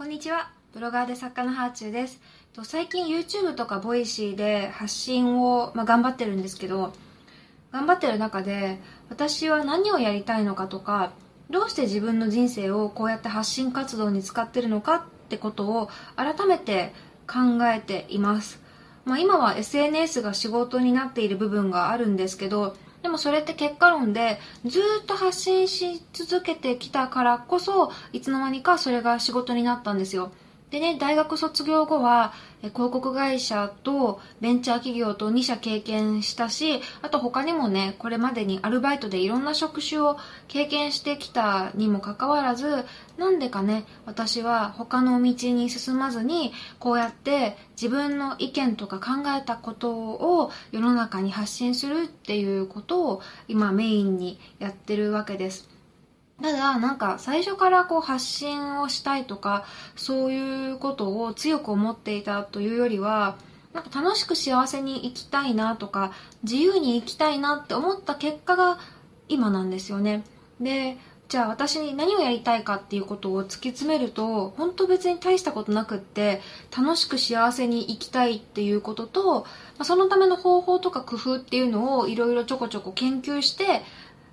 [0.00, 0.50] こんにちは。
[0.72, 2.22] ブロガーで作家のはあちゅうです。
[2.62, 6.94] 最近 YouTube とか Voicy で発信を、まあ、頑張ってるんですけど、
[7.70, 8.78] 頑張ってる中で
[9.10, 11.12] 私は何をやりたいのかとか、
[11.50, 16.94] どうして自分の人生をこうやって発信活動に使ってるのかってことを改めて
[17.26, 18.58] 考えています。
[19.04, 30.32] まあ、今は SNS が仕事になっている部分があるんですけど、でもそれって結果論でずっと発信し続けてきたからこそいつの間にかそれが仕事になったんですよ。
[30.70, 42.84] でね、大学卒業後は広告会社とベンチャー企業と2社経験したし、あと他にもね、これまでにアルバイトでいろんな職種を経験してきたにもかかわらず、
[43.18, 55.69] なんでかね、私は他の道に進まずに、こうやって自分の意見とか考えたことを世の中に発信するっていうことを今メインにやってるわけです。
[56.42, 63.36] ただ、なんか最初からこう発信をしたいとか、そういうことを強く思っていたというよりは、
[63.72, 68.78] なんか楽しく幸せに生きたいなとか、自由に生きたいなって思った結果が
[69.28, 70.24] 今なんですよね。
[70.60, 70.96] で、
[71.28, 76.40] じゃあ私に何をやりたいかっていうことを突き詰めると、本当別に大したことなくって、
[76.76, 79.46] 楽しく幸せに生きたいっていうことと、ま
[79.80, 83.82] あそのための方法とか工夫っていうのをいろいろちょこちょこ研究して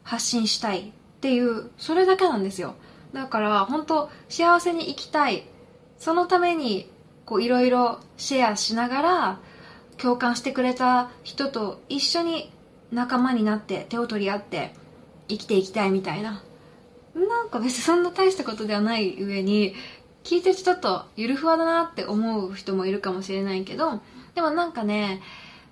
[0.03, 2.75] 発信したいっていう、それだけなんですよ。
[3.13, 5.43] だから本当幸せに生きたい。
[5.97, 6.91] そのために
[7.39, 9.39] いろいろシェアしながら
[9.97, 12.53] 共感してくれた人と一緒に
[12.91, 14.73] 仲間になって手を取り合って
[15.27, 16.43] 生きていきたいみたいな。
[17.15, 19.73] なんか別にそんな大したことではない上に
[20.23, 24.01] 聞いてちょっとゆるふわだなって思う人もいるかもしれないけど
[24.35, 25.21] でもなんかね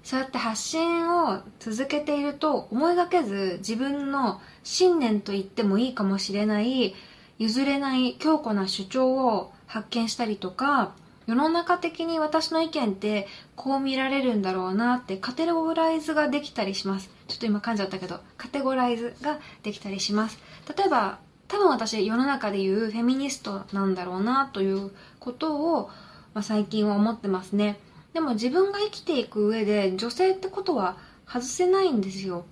[0.05, 6.93] そうやって発信を続けていると思いがけず自分の信念と言ってもいいかもしれない
[7.39, 10.93] 譲れない強固な主張を発見したりとか
[11.25, 17.09] 世の中的に私の意見ってこう見られるんだろうなってカテゴライズができたりします。
[17.27, 20.37] ちょっと今噛んじゃったけどカテゴライズができたりします。
[20.77, 25.89] 例えば多分私世の中で言うフェミニストなんだろうなということを、
[26.35, 27.79] まあ、最近は思ってますね。
[28.15, 30.95] でも自分が生きていく上で女性ってことは
[31.27, 32.45] 外せないんですよ、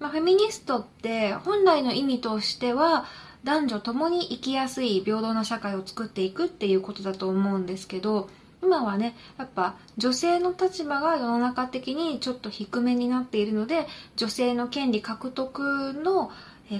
[0.00, 3.04] まあ、フェミニストって本来の意味としては
[3.44, 8.28] 男女共に生きやすい平等な社会を作っていくっていうことだと思うんですけど
[8.60, 13.86] 今はねやっぱ女性の立場が世の中的にちょっと低めになっているので
[14.16, 16.32] 女性の権利獲得の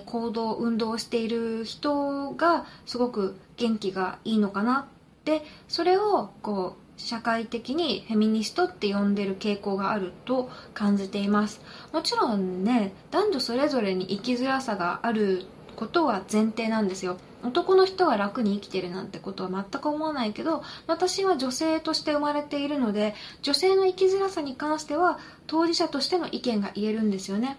[0.06, 11.60] 行動運動をしている人がすごく元気がいいのかなってそれをこう社会的にフェミニストって呼んでる傾向があると感じています。
[11.92, 15.44] もちろんね男女それぞれに生きづらさがある
[15.76, 17.18] ことは前提なんですよ。
[17.42, 27.58] 男の人が楽に生きてるなんてことは全く思わないけど私は女性として生まれているので女性の生きづらさに関しては当事者としての意見が言えるんですよね。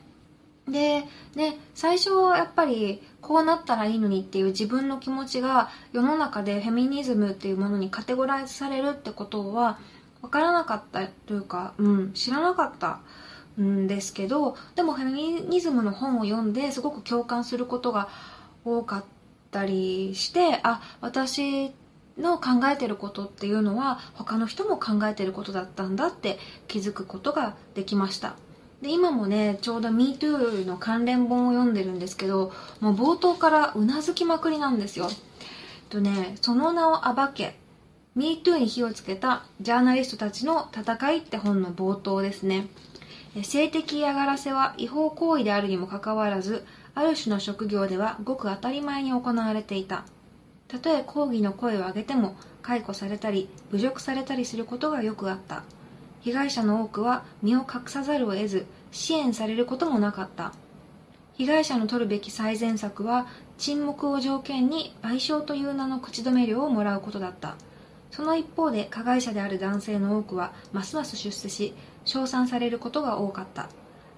[0.68, 1.04] で
[1.36, 9.78] ね最初はやっぱりこうなったらいいのにっていう自分の気持ちが世の中でフェミニズムっていうものにカテゴライズされるってことは
[10.22, 13.00] 分からなかったというか、うん、知らなかった
[13.62, 18.10] んですけどでもフェミニズムの本を読んですごく共感することが
[18.64, 19.06] 多かっ
[19.52, 21.72] たりしてあ私
[22.18, 28.36] の考えてることっていうのは他の人も考えてることだったんだって気づくことができました。
[28.86, 35.10] で今もねちょうど MeToo の関連本を読んでるんですけどもう冒頭からうなずきまくりなんですよ。
[35.90, 37.56] とねその名を暴け
[38.16, 42.68] MeToo に火をつけたジャーナリストたちの戦いって本の冒頭ですね。
[43.42, 46.64] 性的嫌がらせは違法行為であるにもかかわらず
[46.94, 50.06] ある種の職業ではごく当たり前に行われていた。
[50.68, 55.64] たとえ抗議の声を上げても解雇されたり侮辱されたりすることがよくあった。
[56.26, 60.54] 被害者の多くは身を隠さざるを得ず支援されることもなかった。
[61.36, 63.28] 被害者の取るべき最善策は
[63.60, 67.56] 沈黙を条件に賠償という名の口止め料をもらうことだった。
[68.10, 71.76] その一方で加害者である男性の多くはますます出世し
[72.06, 73.70] 称賛されることが多かった。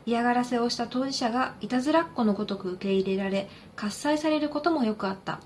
[0.05, 5.41] 嫌がらせをした当事者がいたずらっ子のごとく受け入れられ喝采されることもよくあった。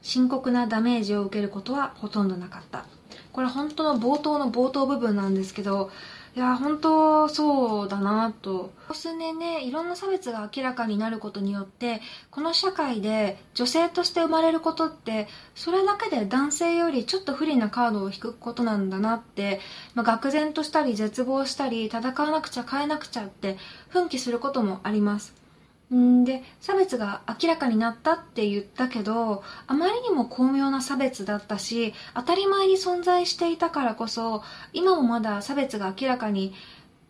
[0.00, 2.86] 深刻なダメージを受けることはほとんどなかった。
[3.34, 5.90] これ本当の冒頭の冒頭部分なんですけど
[6.36, 8.52] いや本当そうだなと。
[8.52, 12.00] ここ数年ねいろんな差別が明らかになることによって
[12.30, 19.60] この社会で女性として生まれることってそれだけで男性よりちょっと不利なカードを引くことなんだなって、
[19.94, 23.56] まあ、愕然としたり絶望したり戦わなくちゃ変えなくちゃって
[23.88, 25.43] 奮起することもあります。
[25.92, 34.42] んで差別が明らかになったって言ったけどあまりにも巧妙な差別だったし当たり前に存在していたからこそ
[34.72, 36.54] 今もまだ差別が明らかに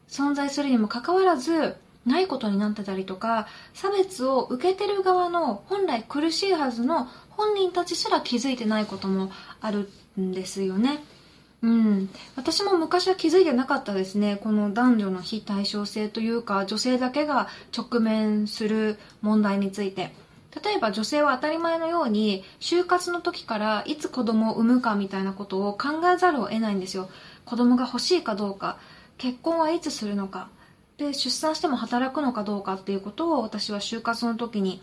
[0.08, 1.76] 存在するにもかかわらず
[2.06, 9.30] ないことになってたりとか差別を受けてる側の本来苦しいはずの本人たちすら気づいてないことも
[9.60, 9.90] ある
[10.20, 11.02] んですよね。
[11.64, 14.36] うん、私も昔は気づいてなかったですね。
[14.36, 20.12] この男女の非対称性というか女性だけが直面する問題について。
[20.62, 27.08] 例えば女性は当たり前のように就活の時からいつ子供を産むかみたいなことを考えざるを得ないんですよ。
[27.44, 28.78] 子供が欲しいかどうか
[29.18, 30.48] 結婚はいつするのか。
[30.98, 34.80] で出産しても働くのかどうかっていうことを私は就活の時に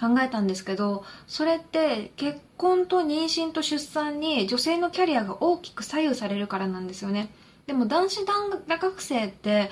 [0.00, 7.30] 考えたんですけどそれって結婚と妊娠と出産に女性のキャリアが大きく左右されるからなんですよね。
[7.66, 9.70] でも男子大学生って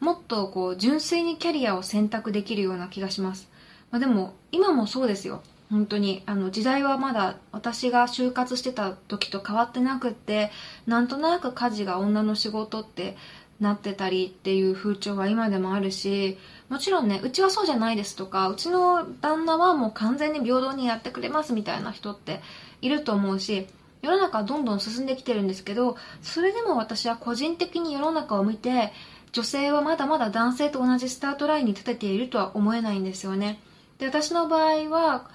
[0.00, 3.48] もっとこう純粋にキャリアを選択できるような気がします、
[3.90, 5.42] まあ、でも今もそうですよ。
[5.70, 6.22] 本当に。
[6.26, 10.50] あの時代はまだ私が就活してた時と変わってなくって
[10.86, 13.16] なんとなく家事が女の仕事って
[13.60, 22.40] なってたりっていう風潮は今でもあるしもちろんねうちはそうじゃないですとかうちの旦那はもう完全に平等にやってくれますみたいな人って
[22.80, 23.66] いると思うし
[24.02, 28.92] 世の中はどんどん進んできてるんですけどそれでも私は個人的に世の中を見て
[29.32, 33.60] 女性はまだまだ男性と同じスタートラインに立てているとは思えないんですよね。
[33.98, 35.28] で私の場合は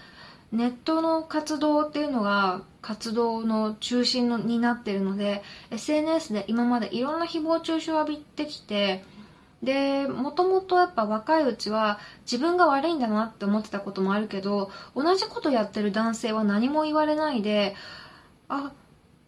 [0.52, 9.04] ネットの活動っていうのが活動の中心のになってるので SNS で今までいろんな誹謗中傷を浴びてきて
[9.64, 17.76] でもともとやっぱ若いうちは自分が悪いんだなって思ってたこともあるけど同じことやってる男性は何も言われないで
[18.48, 18.72] あ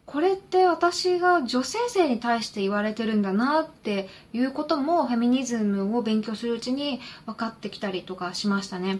[0.05, 8.99] これって私が女性性に対して言われてるんだなっていうこともフェミニズムを勉強するうちに分かってきたりとかしましたね。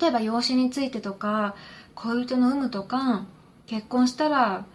[0.00, 1.54] 例えば養子についてとか
[1.94, 3.26] 恋人の有無とか
[3.66, 4.66] 結婚したら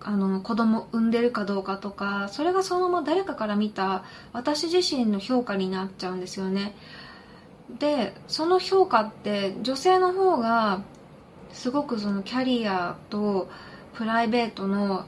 [0.00, 6.74] あの子供産んでるかどうかとかそれがそのまま誰かから見た私自身の評価になっちゃうんですよね。
[7.78, 10.82] でその評価って女性の方が
[11.52, 13.48] すごくそのキャリアと
[13.94, 15.04] プライベートの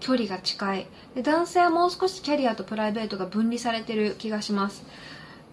[0.00, 0.86] 距離が近い。
[1.14, 4.84] で男性はもう少しキャリアとプライベートが分離されてる気がします。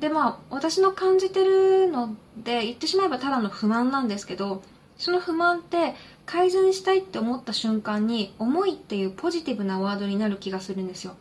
[0.04, 4.62] でまあ私の感じてるので言ってしまえばただの不満なんですけど
[4.98, 5.96] その不満って
[6.26, 11.16] 改善したいって思った瞬間に思いっていうポジティブなワードになる気がするんですよ。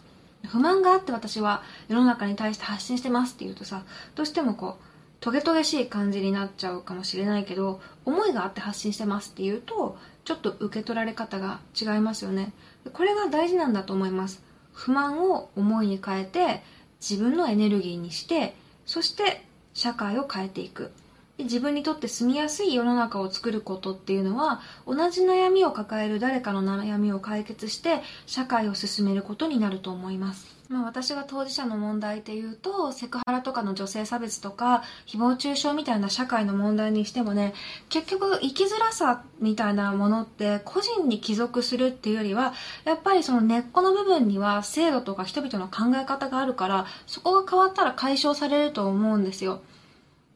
[0.49, 3.84] 不満があって私は世の中に対して発信してますって言うとさ
[4.17, 4.84] どうしてもこう
[5.20, 12.52] トゲトゲしい感じになっちゃうかもしれないけど思いがあって発信してますって言うとちょっと受け取られ方が違いますよね。
[12.93, 14.43] これが大事なんだと思います。
[14.73, 16.64] 不満を思いに変えて
[17.00, 19.44] 自分のエネルギーにしてそして
[19.75, 20.93] 社会を変えていく。
[21.38, 37.52] 自分にとって住みやすい世の中を作ることっていうのは同じ悩みを抱える誰かの悩みを解決して社会を進めることになると思います、まあ、私が当事者の問題っていうとセクハラとかの女性差別とか誹謗中傷みたいな社会の問題にしてもね
[37.90, 42.54] 結局生きづらさみたいなものって個人に帰属するっていうよりは
[42.84, 49.60] やっぱりその根っこの部分には制度とか人々の考え方があるからそこが変わったら解消されると思うんですよ。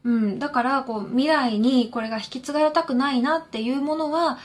[0.03, 4.37] うん、だからこう未来にこれが引き継がれたくないなっていうものは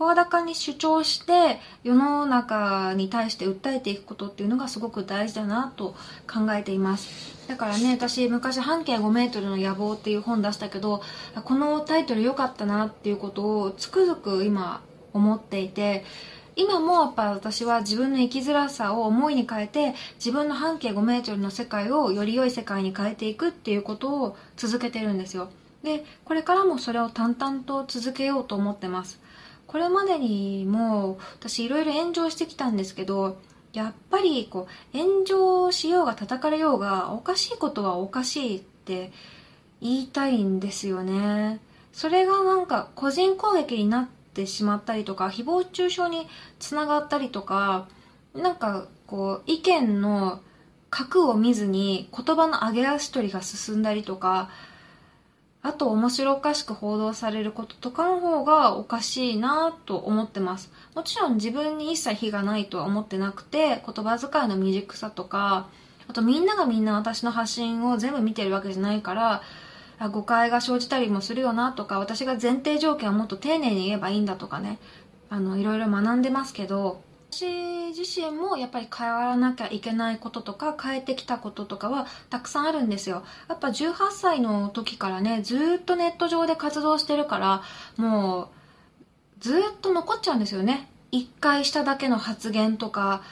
[0.00, 5.94] 声高に主張して世の中に対して訴えていくことっていうのがすごく大事だなと
[6.26, 7.36] 考えています。
[7.48, 11.02] だからね私昔半径5メートルの野望っていう本出したけど
[11.44, 14.80] このタイトル良かったなっていうことをつくづく今
[15.12, 16.02] 思っていて
[16.56, 25.50] 今もやっぱ私は自分の生きづらさを思いに変えて自分の半径5メートルの世界をより良い世界に変えていくっていうことを続けてるんですよ。
[25.82, 29.20] でこれからもそれを淡々と続けようと思ってます。
[29.70, 33.38] これまでにも私いろいろ炎上してきたんですけど
[33.72, 39.12] やっぱりこう炎上しようが叩かれようがおかしいことはおかしいって
[39.80, 41.60] 言いたいんですよね。
[41.92, 46.26] それがなんか個人攻撃になってしまったりとか誹謗中傷に
[46.58, 47.86] つながったりとか
[48.34, 50.40] なんかこう意見の
[50.90, 54.50] 核を見ずに言葉の上げ足取りが進んだりとか
[55.62, 60.72] あと面白おかしく報道されることとかの方がおかしいなと思ってます。
[60.94, 65.68] もちろん自分に一切非がないとは思ってなくて、言葉遣いの未熟さとか、
[66.08, 69.42] あとみんながみんな私の発信を全部見てるわけじゃないから、
[70.08, 74.78] 誤解が生じたりもするよなとか、私が前提条件をもっと丁寧に言えばいいんだとかね、
[75.28, 77.46] あの、いろいろ学んでますけど、私
[77.96, 83.22] 自身もやっぱり変わらなきゃいけないこととか変えてきたこととかはたくさんあるんですよ。
[83.48, 87.62] やっぱ18歳の時からね、ずっとネット上で活動してるから、
[87.96, 88.48] もう
[89.38, 90.88] ずっと残っちゃうんですよね。
[91.12, 93.22] 一回しただけの発言とか、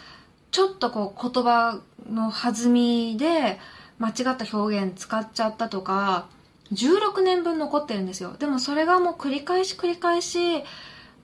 [0.52, 3.58] ちょっとこう言葉の弾みで
[3.98, 6.28] 間違った表現使っちゃったとか、
[6.72, 8.36] 16年分残ってるんですよ。
[8.38, 10.62] でもそれがもう繰り返し繰り返し、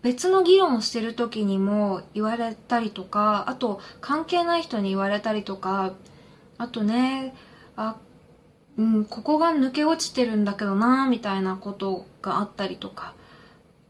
[0.04, 5.94] 別の議論をしてる時にも言われたりとか、あと関係ない人に言われたりとか、
[6.58, 7.34] あとね、
[7.74, 7.96] あ、
[8.76, 13.14] うん、ここが抜け落ちてるんだけどな、みたいなことがあったりとか。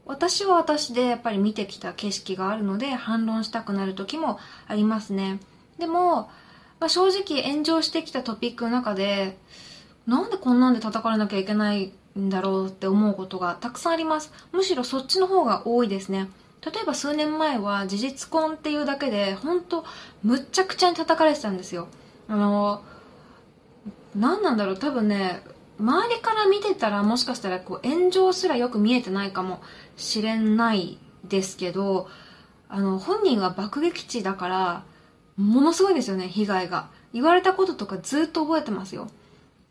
[0.05, 5.41] 私は私でやっぱり見てきた景色があるので反論したくなる時もありますね。
[5.79, 6.29] でも、
[6.79, 9.37] まあ、正直炎上してきたトピックの中で、
[10.07, 14.31] なんでこんなんで叩かれなきゃいけないんだろうって思うことがたくさんあります。
[14.51, 16.29] むしろそっちの方が多いですね。
[16.65, 19.85] 例えば数年前は事実婚っていうだけで、ほんと
[20.23, 21.87] むっちゃくちゃに叩かれてたんですよ。
[22.27, 22.81] あの、
[24.15, 25.43] 何なんだろう、多分ね、
[25.79, 29.61] 周りから見てたらもしかしたらこう炎上すらよく見えてないかも
[29.97, 32.07] しれないですけど、
[32.69, 34.83] あの、本人は爆撃地だから、
[35.37, 36.89] ものすごいんですよね、被害が。
[37.13, 39.07] 言われたこととかずっと覚えてますよ。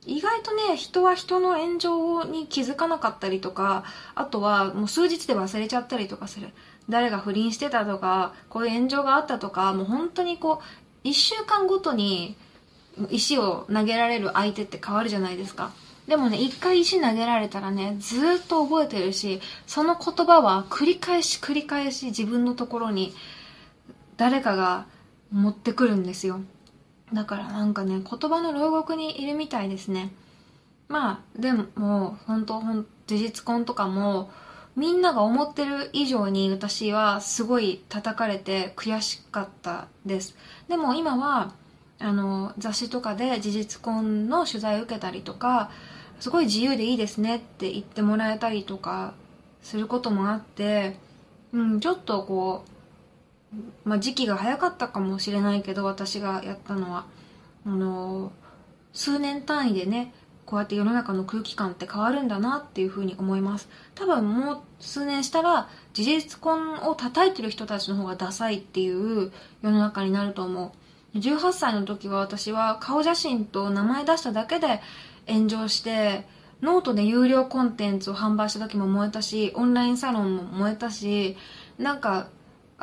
[0.06, 3.84] 意外とね、人は人の炎上に気づかなかったりとか、
[4.14, 6.50] あとはもう数日で忘れちゃったりとかする。
[6.88, 10.64] 誰が不倫してたとか、こういう炎上があったとか、もう本当にこう、
[11.02, 12.36] 一週間ごとに
[13.10, 15.72] 石を投げられる相手って変わるじゃないですか。
[16.06, 23.14] でもね、一回石投げられたらね、ずっと覚えてるし、その言葉は繰り返し繰り返し自分のところに
[24.18, 24.86] 誰かが
[25.32, 26.40] 持ってくるんですよ。
[27.12, 30.12] だからなんかね、言葉の牢獄にいるみたいですね。
[30.88, 34.30] まあ、でも、本当ほん、事実婚とかも、
[34.76, 40.36] みんなが思ってる以上に私はすごい叩かれて悔しかったです。
[40.68, 41.52] でも今は、
[42.00, 45.70] あの、雑誌とかで事実婚の取材を受けたりとか、
[46.18, 49.14] すごい自由でいいですねって言ってもらえたりとか
[49.62, 50.96] することもあって、
[51.52, 52.70] うん、ちょっとこう、
[53.84, 57.06] まあ、時期が早かったかもしれないけど私がやったのは。
[57.66, 58.32] あの
[58.92, 60.12] 数年単位でね
[60.44, 63.68] こうやって世の中の空気感って変わるんだなっていうふうに思います。
[63.94, 69.32] 多分もう数年したら事実婚を叩いてる人たちの方がダサいっていう
[69.62, 70.74] 世の中になると思
[71.14, 71.18] う。
[71.18, 74.80] 18歳の時は私は顔写真と名前出しただけで
[75.26, 76.26] 炎上して
[76.60, 81.36] ノートで有料コンテンツを販売した時も燃えたしオンラインサロンも燃えたし
[81.78, 82.28] なんか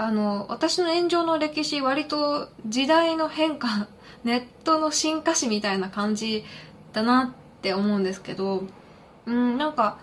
[0.02, 3.88] あの、私の炎上の歴史、割と時代の変化、
[4.24, 6.44] ネットの進化史みたいな感じ
[6.92, 8.64] だなって思うんですけど、
[9.28, 10.00] うん、なんか、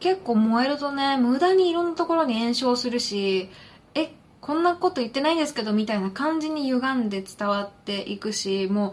[0.00, 3.50] 結構燃えるとね、無駄にいろんなところに炎症するし、
[3.94, 8.92] え、こんなこと言ってないんですけど、みたいな感じに歪んで伝わっていくし、も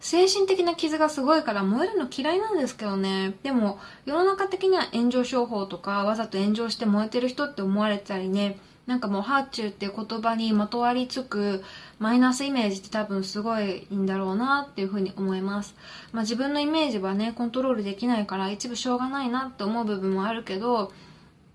[0.00, 3.32] 精神的な傷がすごいから燃えるの嫌いなんですけどね。
[3.42, 11.62] でも、世の中的には炎上商法とか、わざと炎上して燃えてる人って思われたりね、なんかもうハーチューって言葉にまとわりつく
[12.00, 15.74] マイナスイメージって多分すごいいいんだろうなっていうふうに思います。
[16.10, 20.92] まあ自分のイメージはね、コントロールできないから一部しょうがないなって思う部分もあるけど、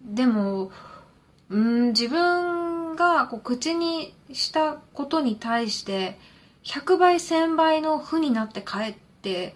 [0.01, 0.71] でも、
[1.49, 6.17] うん、自分がこう口にしたことに対して
[6.63, 9.55] 100倍1000倍の負になって帰って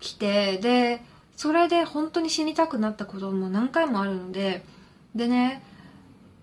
[0.00, 1.02] きて、で、
[1.36, 4.64] それで本当に死にたくなったことも何回もあるので、
[5.14, 5.62] でね、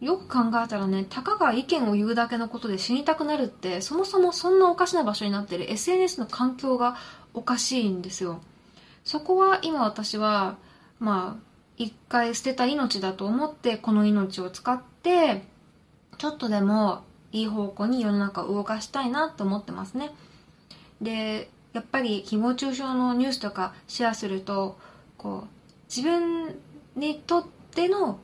[0.01, 6.97] よく考えたらね、たかが意見を言うだけのことで死にたくなるって、そもそもそんなおかしな場所になってる SNS の環境が
[7.33, 8.41] おかしいんですよ。
[9.03, 10.57] そこは今私は、
[10.99, 11.43] まあ、
[11.77, 15.43] 一回捨てた命だと思って、この命を使って、
[16.17, 20.11] ちょっとでもいい方向に世の中を動かしたいなと思ってますね。
[21.01, 24.77] で、やっぱり誹謗中傷のニュースとかシェアすると、
[25.17, 25.47] こう、
[25.93, 26.55] 自分
[26.95, 28.19] にとっての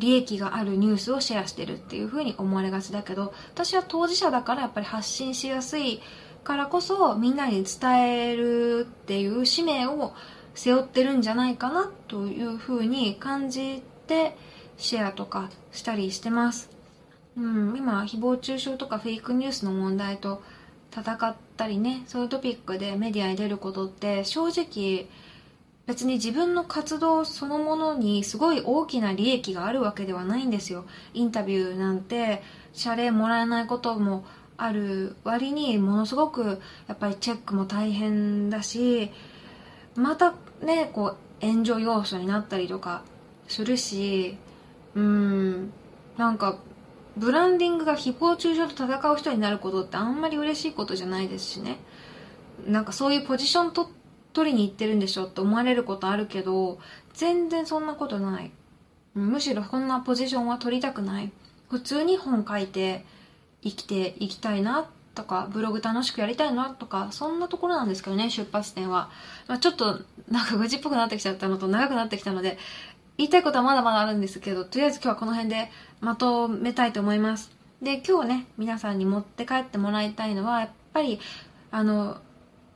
[0.00, 6.00] 利益があるニュースをシェアしてるっていう風に思われがちだけど私は当事者だからやっぱり発信しやすい
[6.42, 10.14] からこそみんなに伝えるっていう使命を
[10.54, 14.34] 背負ってるんじゃないかなという風に感じて
[14.78, 16.70] シェアとかしたりしてます。
[17.36, 20.42] うん、今誹謗中傷とかフェイクニュースの問題と
[20.92, 25.06] 戦ったりねそういうトピックでメディアに出ることって正直
[25.90, 30.84] 別に自分の活動そのものにすごい大きな利益があるわけではないんですよ。
[31.14, 34.24] インタビューなんて謝礼もらえないことも
[34.56, 39.10] ある割にものすごくやっぱりチェックも大変だし、
[39.96, 43.02] またね、こう炎上要素になったりとか
[43.48, 44.38] するし、
[44.94, 45.72] うん、
[46.16, 46.60] なんか
[47.16, 51.78] ブランディングが誹謗中傷と戦う人になることってあんまり嬉しいことじゃないですしね
[52.64, 53.90] なんかそういうポジションと
[54.32, 56.78] 取りに行ってるんでしょって思われることあるけど
[57.14, 58.50] 全然そんなことない。
[59.14, 61.32] むしろこんなポジションは取りたくない。
[61.68, 63.04] 普通に本書いて
[63.62, 69.10] 生きていきたいなとかブログ楽しくやりたいなとかそんなところなんですけどね出発点は、
[69.48, 72.58] まあ、ちょっとなんか愚痴っぽくなってきちゃったのと長くなってきたので
[73.18, 75.70] 言いたいことはまだまだあるんですけどとりあえず今日はこの辺で
[76.00, 77.50] まとめたいと思います。
[77.82, 81.18] で今日ね皆さんに持って帰ってもらいたいのはやっぱり
[81.70, 82.18] あの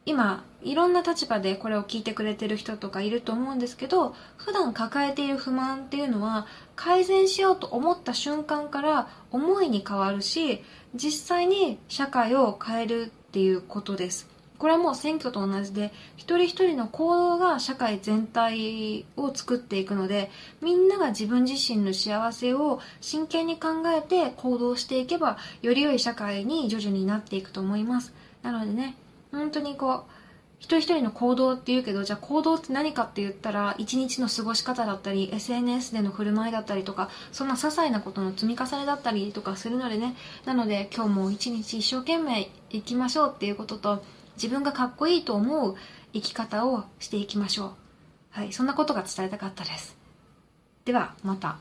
[0.07, 6.47] 今いろんな立場でこれを聞いてくれてる人とかいると思うんですけど普段抱えている不満っていうのは
[6.77, 10.63] 改善しようと思った瞬間から思いに変わるし
[10.95, 14.35] 実際に社会を変えるっていうことです。
[14.57, 20.31] これはもう選挙と同じで一人一人の行動が社会全体を作っていくので
[20.63, 28.15] みんなが自分自身の幸せを真剣に考えて行動していけばより良い社会に徐々になっていくと思います。
[28.43, 28.97] なのでね
[29.35, 30.25] 本当にこう
[30.59, 40.15] 一人一人の行動って言うけどじゃあ行動って何かって言ったら一日の過ごし方だったり SNS での振る舞いだったりとかそんな些細なことの積み重ねだったりとかするのでね。
[40.47, 44.03] なので今日も一日一生懸命生きましょうっていうことと
[44.37, 45.77] 自分がかっこいいと思う
[46.15, 47.73] 生き方をしていきましょう。
[48.31, 49.97] はいそんなことが伝えたかったです。
[50.85, 51.59] ではまた。